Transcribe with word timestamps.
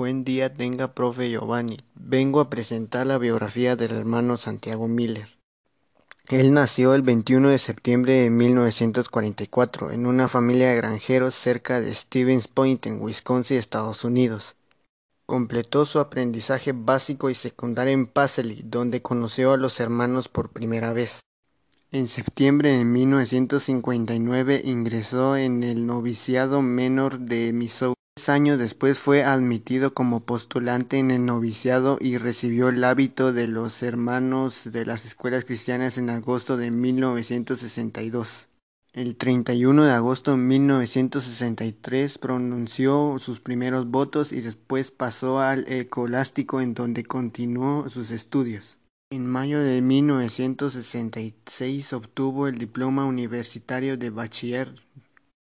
Buen 0.00 0.24
día 0.24 0.54
tenga 0.54 0.94
profe 0.94 1.28
Giovanni. 1.28 1.76
Vengo 1.94 2.40
a 2.40 2.48
presentar 2.48 3.06
la 3.06 3.18
biografía 3.18 3.76
del 3.76 3.90
hermano 3.92 4.38
Santiago 4.38 4.88
Miller. 4.88 5.28
Él 6.28 6.54
nació 6.54 6.94
el 6.94 7.02
21 7.02 7.50
de 7.50 7.58
septiembre 7.58 8.14
de 8.14 8.30
1944 8.30 9.90
en 9.90 10.06
una 10.06 10.26
familia 10.26 10.70
de 10.70 10.76
granjeros 10.76 11.34
cerca 11.34 11.82
de 11.82 11.94
Stevens 11.94 12.48
Point 12.48 12.86
en 12.86 13.02
Wisconsin, 13.02 13.58
Estados 13.58 14.02
Unidos. 14.02 14.56
Completó 15.26 15.84
su 15.84 15.98
aprendizaje 15.98 16.72
básico 16.72 17.28
y 17.28 17.34
secundario 17.34 17.92
en 17.92 18.06
Paisley, 18.06 18.62
donde 18.64 19.02
conoció 19.02 19.52
a 19.52 19.58
los 19.58 19.80
hermanos 19.80 20.28
por 20.28 20.48
primera 20.48 20.94
vez. 20.94 21.20
En 21.92 22.08
septiembre 22.08 22.70
de 22.70 22.86
1959 22.86 24.62
ingresó 24.64 25.36
en 25.36 25.62
el 25.62 25.84
noviciado 25.84 26.62
menor 26.62 27.18
de 27.18 27.52
Missouri 27.52 27.99
años 28.28 28.58
después 28.58 28.98
fue 28.98 29.24
admitido 29.24 29.94
como 29.94 30.20
postulante 30.20 30.98
en 30.98 31.10
el 31.10 31.24
noviciado 31.24 31.96
y 32.00 32.18
recibió 32.18 32.68
el 32.68 32.84
hábito 32.84 33.32
de 33.32 33.48
los 33.48 33.82
hermanos 33.82 34.70
de 34.70 34.84
las 34.84 35.04
escuelas 35.04 35.44
cristianas 35.44 35.98
en 35.98 36.10
agosto 36.10 36.56
de 36.56 36.70
1962. 36.70 38.48
El 38.92 39.16
31 39.16 39.84
de 39.84 39.92
agosto 39.92 40.32
de 40.32 40.38
1963 40.38 42.18
pronunció 42.18 43.16
sus 43.18 43.40
primeros 43.40 43.88
votos 43.88 44.32
y 44.32 44.40
después 44.40 44.90
pasó 44.90 45.38
al 45.38 45.64
Ecolástico 45.70 46.60
en 46.60 46.74
donde 46.74 47.04
continuó 47.04 47.88
sus 47.88 48.10
estudios. 48.10 48.78
En 49.12 49.26
mayo 49.26 49.60
de 49.60 49.82
1966 49.82 51.92
obtuvo 51.92 52.46
el 52.46 52.58
diploma 52.58 53.06
universitario 53.06 53.96
de 53.96 54.10
bachiller 54.10 54.72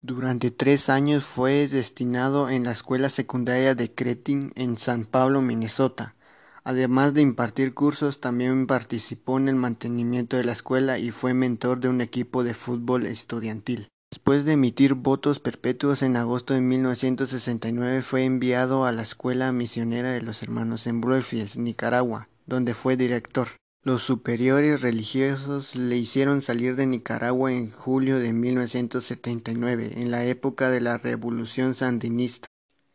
durante 0.00 0.50
tres 0.50 0.88
años 0.88 1.24
fue 1.24 1.66
destinado 1.68 2.48
en 2.48 2.64
la 2.64 2.72
escuela 2.72 3.08
secundaria 3.08 3.74
de 3.74 3.92
Cretin 3.92 4.52
en 4.54 4.76
San 4.76 5.04
Pablo, 5.04 5.42
Minnesota. 5.42 6.14
Además 6.62 7.14
de 7.14 7.22
impartir 7.22 7.74
cursos, 7.74 8.20
también 8.20 8.66
participó 8.66 9.38
en 9.38 9.48
el 9.48 9.56
mantenimiento 9.56 10.36
de 10.36 10.44
la 10.44 10.52
escuela 10.52 10.98
y 10.98 11.10
fue 11.10 11.34
mentor 11.34 11.80
de 11.80 11.88
un 11.88 12.00
equipo 12.00 12.44
de 12.44 12.54
fútbol 12.54 13.06
estudiantil. 13.06 13.88
Después 14.10 14.44
de 14.44 14.52
emitir 14.52 14.94
votos 14.94 15.40
perpetuos 15.40 16.02
en 16.02 16.16
agosto 16.16 16.54
de 16.54 16.60
1969 16.60 18.02
fue 18.02 18.24
enviado 18.24 18.86
a 18.86 18.92
la 18.92 19.02
escuela 19.02 19.52
misionera 19.52 20.12
de 20.12 20.22
los 20.22 20.42
hermanos 20.42 20.86
en 20.86 21.00
Brookfield, 21.00 21.56
Nicaragua, 21.56 22.28
donde 22.46 22.74
fue 22.74 22.96
director. 22.96 23.48
Los 23.88 24.02
superiores 24.02 24.82
religiosos 24.82 25.74
le 25.74 25.96
hicieron 25.96 26.42
salir 26.42 26.76
de 26.76 26.86
Nicaragua 26.86 27.52
en 27.52 27.70
julio 27.70 28.18
de 28.18 28.34
1979, 28.34 29.92
en 30.02 30.10
la 30.10 30.26
época 30.26 30.68
de 30.68 30.82
la 30.82 30.98
Revolución 30.98 31.72
Sandinista, 31.72 32.48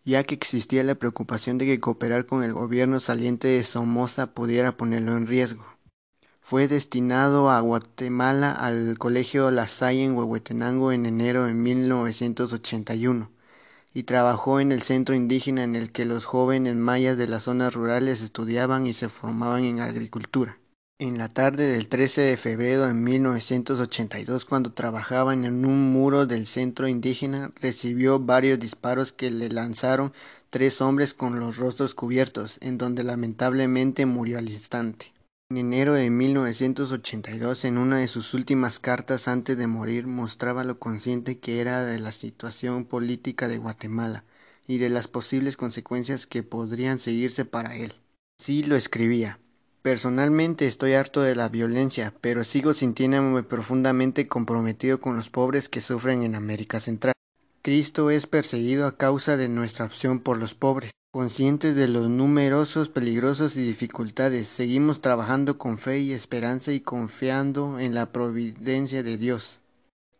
ya 0.05 0.23
que 0.23 0.35
existía 0.35 0.83
la 0.83 0.93
preocupación 0.93 1.57
de 1.57 1.65
que 1.65 1.79
cooperar 1.79 2.27
con 2.27 2.43
el 2.43 2.53
gobierno 2.53 2.99
saliente 2.99 3.47
de 3.47 3.63
Somoza 3.63 4.35
pudiera 4.35 4.77
ponerlo 4.77 5.17
en 5.17 5.25
riesgo. 5.25 5.65
Fue 6.39 6.67
destinado 6.67 7.49
a 7.49 7.59
Guatemala 7.59 8.51
al 8.51 8.99
Colegio 8.99 9.49
La 9.49 9.65
Salle 9.65 10.03
en 10.03 10.15
Huehuetenango 10.15 10.91
en 10.91 11.07
enero 11.07 11.45
de 11.45 11.55
1981 11.55 13.31
y 13.95 14.03
trabajó 14.03 14.59
en 14.59 14.71
el 14.71 14.83
centro 14.83 15.15
indígena 15.15 15.63
en 15.63 15.75
el 15.75 15.91
que 15.91 16.05
los 16.05 16.25
jóvenes 16.25 16.75
mayas 16.75 17.17
de 17.17 17.25
las 17.25 17.41
zonas 17.41 17.73
rurales 17.73 18.21
estudiaban 18.21 18.85
y 18.85 18.93
se 18.93 19.09
formaban 19.09 19.63
en 19.63 19.79
agricultura. 19.79 20.59
En 20.99 21.17
la 21.17 21.27
tarde 21.27 21.67
del 21.67 21.87
13 21.87 22.21
de 22.21 22.37
febrero 22.37 22.85
de 22.85 22.93
1982, 22.93 24.45
cuando 24.45 24.73
trabajaba 24.73 25.33
en 25.33 25.65
un 25.65 25.91
muro 25.91 26.27
del 26.27 26.45
centro 26.45 26.87
indígena, 26.87 27.51
recibió 27.55 28.19
varios 28.19 28.59
disparos 28.59 29.11
que 29.11 29.31
le 29.31 29.49
lanzaron 29.49 30.13
tres 30.51 30.81
hombres 30.81 31.15
con 31.15 31.39
los 31.39 31.57
rostros 31.57 31.95
cubiertos, 31.95 32.59
en 32.61 32.77
donde 32.77 33.03
lamentablemente 33.03 34.05
murió 34.05 34.37
al 34.37 34.49
instante. 34.49 35.13
En 35.49 35.57
enero 35.57 35.93
de 35.93 36.09
1982, 36.11 37.65
en 37.65 37.79
una 37.79 37.97
de 37.97 38.07
sus 38.07 38.35
últimas 38.35 38.79
cartas 38.79 39.27
antes 39.27 39.57
de 39.57 39.67
morir, 39.67 40.05
mostraba 40.05 40.63
lo 40.63 40.77
consciente 40.79 41.39
que 41.39 41.59
era 41.59 41.83
de 41.83 41.99
la 41.99 42.11
situación 42.11 42.85
política 42.85 43.47
de 43.47 43.57
Guatemala 43.57 44.25
y 44.65 44.77
de 44.77 44.89
las 44.89 45.07
posibles 45.07 45.57
consecuencias 45.57 46.27
que 46.27 46.43
podrían 46.43 46.99
seguirse 46.99 47.45
para 47.45 47.75
él. 47.75 47.95
Sí 48.37 48.63
lo 48.63 48.75
escribía. 48.75 49.39
Personalmente 49.83 50.65
estoy 50.65 50.93
harto 50.93 51.21
de 51.23 51.35
la 51.35 51.49
violencia, 51.49 52.13
pero 52.21 52.45
sigo 52.45 52.73
sintiéndome 52.73 53.43
profundamente 53.43 54.29
comprometido 54.29 55.01
con 55.01 55.17
los 55.17 55.29
pobres 55.29 55.67
que 55.67 55.81
sufren 55.81 56.23
en 56.23 56.35
América 56.35 56.79
Central. 56.79 57.11
Cristo 57.61 58.09
es 58.09 58.25
perseguido 58.25 58.87
a 58.87 58.95
causa 58.95 59.35
de 59.35 59.49
nuestra 59.49 59.83
opción 59.83 60.21
por 60.21 60.37
los 60.37 60.53
pobres. 60.53 60.91
Conscientes 61.11 61.75
de 61.75 61.89
los 61.89 62.07
numerosos, 62.07 62.87
peligrosos 62.87 63.57
y 63.57 63.61
dificultades, 63.61 64.47
seguimos 64.47 65.01
trabajando 65.01 65.57
con 65.57 65.77
fe 65.77 65.99
y 65.99 66.13
esperanza 66.13 66.71
y 66.71 66.79
confiando 66.79 67.77
en 67.77 67.93
la 67.93 68.13
providencia 68.13 69.03
de 69.03 69.17
Dios. 69.17 69.59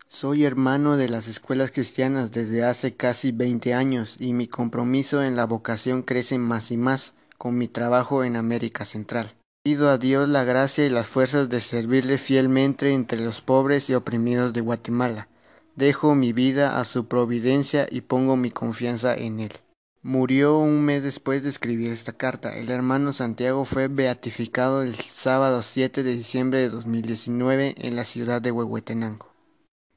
Soy 0.10 0.44
hermano 0.44 0.98
de 0.98 1.08
las 1.08 1.30
escuelas 1.30 1.72
cristianas 1.72 2.34
desde 2.34 2.66
hace 2.66 2.98
casi 2.98 3.32
veinte 3.32 3.74
años 3.74 4.18
y 4.20 4.34
mi 4.34 4.48
compromiso 4.48 5.24
en 5.24 5.38
la 5.38 5.46
vocación 5.46 6.02
crece 6.02 6.38
más 6.38 6.70
y 6.70 6.76
más 6.76 7.14
con 7.38 7.58
mi 7.58 7.70
trabajo 7.70 8.26
en 8.26 8.36
América 8.36 8.84
Central. 8.84 9.34
Pido 9.64 9.90
a 9.90 9.98
Dios 9.98 10.28
la 10.28 10.44
gracia 10.44 10.86
y 10.86 10.90
las 10.90 11.08
fuerzas 11.08 11.48
de 11.48 11.62
servirle 11.62 12.18
fielmente 12.18 12.94
entre 12.94 13.22
los 13.22 13.40
pobres 13.40 13.90
y 13.90 13.94
oprimidos 13.94 14.52
de 14.52 14.60
Guatemala. 14.60 15.30
Dejo 15.78 16.16
mi 16.16 16.34
vida 16.34 16.82
a 16.82 16.84
su 16.84 17.08
providencia 17.08 17.88
y 17.90 18.02
pongo 18.02 18.36
mi 18.36 18.52
confianza 18.52 19.16
en 19.16 19.40
él. 19.40 19.54
Murió 20.02 20.58
un 20.58 20.84
mes 20.84 21.02
después 21.02 21.44
de 21.44 21.50
escribir 21.50 21.94
esta 21.94 22.12
carta. 22.12 22.54
El 22.58 22.72
hermano 22.72 23.14
Santiago 23.14 23.64
fue 23.64 23.88
beatificado 23.88 24.84
el 24.84 24.96
sábado 24.96 25.62
7 25.62 26.04
de 26.04 26.12
diciembre 26.12 26.60
de 26.60 26.70
2019 26.70 27.76
en 27.78 27.96
la 27.96 28.04
ciudad 28.04 28.42
de 28.42 28.52
Huehuetenango. 28.52 29.32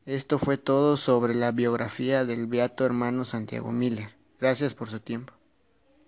Esto 0.04 0.38
fue 0.38 0.58
todo 0.58 0.96
sobre 0.96 1.34
la 1.34 1.50
biografía 1.50 2.24
del 2.24 2.46
beato 2.46 2.86
hermano 2.86 3.24
Santiago 3.24 3.72
Miller. 3.72 4.14
Gracias 4.38 4.74
por 4.74 4.88
su 4.88 5.00
tiempo. 5.00 5.35